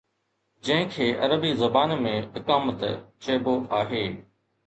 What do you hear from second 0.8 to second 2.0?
کي عربي زبان